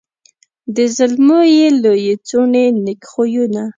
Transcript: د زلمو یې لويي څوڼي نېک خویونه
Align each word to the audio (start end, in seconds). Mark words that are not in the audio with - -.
د 0.75 0.77
زلمو 0.95 1.41
یې 1.57 1.67
لويي 1.81 2.13
څوڼي 2.27 2.65
نېک 2.83 3.01
خویونه 3.11 3.63